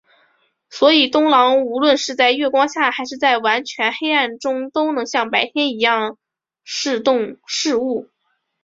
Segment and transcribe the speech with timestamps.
[0.67, 6.17] 所以冬狼无论是在月光下还是在完全黑暗中都能像白天一样
[6.65, 6.97] 视
[7.75, 8.09] 物。